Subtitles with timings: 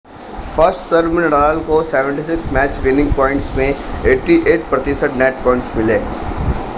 [0.55, 3.73] first serve में Nadal को 76 match winning points में
[4.05, 5.99] 88% नेट पॉइंट्स मिले